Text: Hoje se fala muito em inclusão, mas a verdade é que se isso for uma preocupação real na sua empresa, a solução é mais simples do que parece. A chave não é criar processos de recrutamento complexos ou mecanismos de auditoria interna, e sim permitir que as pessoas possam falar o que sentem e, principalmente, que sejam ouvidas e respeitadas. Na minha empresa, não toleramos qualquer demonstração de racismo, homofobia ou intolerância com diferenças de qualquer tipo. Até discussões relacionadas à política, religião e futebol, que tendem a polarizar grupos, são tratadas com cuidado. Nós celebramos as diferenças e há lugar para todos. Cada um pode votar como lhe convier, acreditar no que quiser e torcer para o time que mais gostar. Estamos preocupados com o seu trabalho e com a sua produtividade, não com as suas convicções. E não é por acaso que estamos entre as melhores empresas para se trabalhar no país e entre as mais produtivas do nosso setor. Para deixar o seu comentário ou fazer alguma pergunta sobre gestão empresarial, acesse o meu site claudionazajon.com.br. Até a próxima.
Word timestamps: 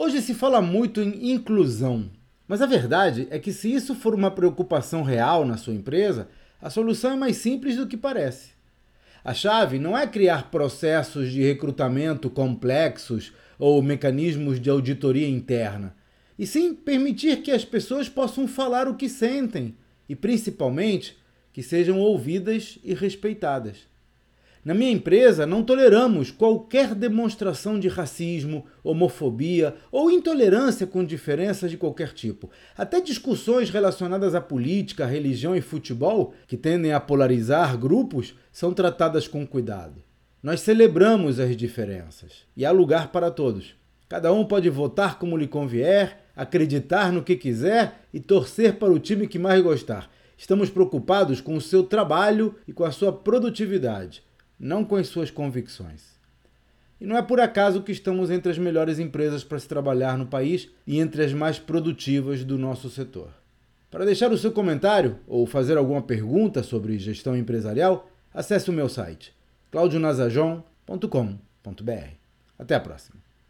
Hoje 0.00 0.22
se 0.22 0.32
fala 0.32 0.62
muito 0.62 1.02
em 1.02 1.32
inclusão, 1.32 2.08
mas 2.46 2.62
a 2.62 2.66
verdade 2.66 3.26
é 3.32 3.38
que 3.40 3.52
se 3.52 3.74
isso 3.74 3.96
for 3.96 4.14
uma 4.14 4.30
preocupação 4.30 5.02
real 5.02 5.44
na 5.44 5.56
sua 5.56 5.74
empresa, 5.74 6.28
a 6.62 6.70
solução 6.70 7.10
é 7.10 7.16
mais 7.16 7.38
simples 7.38 7.74
do 7.74 7.84
que 7.84 7.96
parece. 7.96 8.50
A 9.24 9.34
chave 9.34 9.76
não 9.76 9.98
é 9.98 10.06
criar 10.06 10.52
processos 10.52 11.32
de 11.32 11.42
recrutamento 11.42 12.30
complexos 12.30 13.32
ou 13.58 13.82
mecanismos 13.82 14.60
de 14.60 14.70
auditoria 14.70 15.28
interna, 15.28 15.96
e 16.38 16.46
sim 16.46 16.72
permitir 16.74 17.42
que 17.42 17.50
as 17.50 17.64
pessoas 17.64 18.08
possam 18.08 18.46
falar 18.46 18.86
o 18.86 18.94
que 18.94 19.08
sentem 19.08 19.74
e, 20.08 20.14
principalmente, 20.14 21.18
que 21.52 21.60
sejam 21.60 21.98
ouvidas 21.98 22.78
e 22.84 22.94
respeitadas. 22.94 23.78
Na 24.64 24.74
minha 24.74 24.90
empresa, 24.90 25.46
não 25.46 25.62
toleramos 25.62 26.30
qualquer 26.30 26.94
demonstração 26.94 27.78
de 27.78 27.88
racismo, 27.88 28.66
homofobia 28.82 29.76
ou 29.90 30.10
intolerância 30.10 30.86
com 30.86 31.04
diferenças 31.04 31.70
de 31.70 31.76
qualquer 31.76 32.12
tipo. 32.12 32.50
Até 32.76 33.00
discussões 33.00 33.70
relacionadas 33.70 34.34
à 34.34 34.40
política, 34.40 35.06
religião 35.06 35.54
e 35.54 35.60
futebol, 35.60 36.34
que 36.46 36.56
tendem 36.56 36.92
a 36.92 37.00
polarizar 37.00 37.78
grupos, 37.78 38.34
são 38.52 38.74
tratadas 38.74 39.28
com 39.28 39.46
cuidado. 39.46 40.02
Nós 40.42 40.60
celebramos 40.60 41.40
as 41.40 41.56
diferenças 41.56 42.44
e 42.56 42.64
há 42.64 42.70
lugar 42.70 43.10
para 43.10 43.30
todos. 43.30 43.74
Cada 44.08 44.32
um 44.32 44.44
pode 44.44 44.70
votar 44.70 45.18
como 45.18 45.36
lhe 45.36 45.46
convier, 45.46 46.18
acreditar 46.34 47.12
no 47.12 47.22
que 47.22 47.36
quiser 47.36 48.00
e 48.12 48.20
torcer 48.20 48.74
para 48.74 48.92
o 48.92 48.98
time 48.98 49.26
que 49.26 49.38
mais 49.38 49.62
gostar. 49.62 50.10
Estamos 50.36 50.70
preocupados 50.70 51.40
com 51.40 51.56
o 51.56 51.60
seu 51.60 51.82
trabalho 51.82 52.54
e 52.66 52.72
com 52.72 52.84
a 52.84 52.92
sua 52.92 53.12
produtividade, 53.12 54.22
não 54.58 54.84
com 54.84 54.96
as 54.96 55.08
suas 55.08 55.30
convicções. 55.30 56.18
E 57.00 57.06
não 57.06 57.16
é 57.16 57.22
por 57.22 57.40
acaso 57.40 57.82
que 57.82 57.92
estamos 57.92 58.30
entre 58.30 58.50
as 58.50 58.58
melhores 58.58 58.98
empresas 58.98 59.44
para 59.44 59.58
se 59.58 59.68
trabalhar 59.68 60.18
no 60.18 60.26
país 60.26 60.68
e 60.86 60.98
entre 60.98 61.24
as 61.24 61.32
mais 61.32 61.58
produtivas 61.58 62.44
do 62.44 62.58
nosso 62.58 62.90
setor. 62.90 63.30
Para 63.90 64.04
deixar 64.04 64.30
o 64.32 64.38
seu 64.38 64.52
comentário 64.52 65.18
ou 65.26 65.46
fazer 65.46 65.78
alguma 65.78 66.02
pergunta 66.02 66.62
sobre 66.62 66.98
gestão 66.98 67.36
empresarial, 67.36 68.10
acesse 68.34 68.68
o 68.68 68.72
meu 68.72 68.88
site 68.88 69.32
claudionazajon.com.br. 69.70 72.08
Até 72.58 72.74
a 72.74 72.80
próxima. 72.80 73.27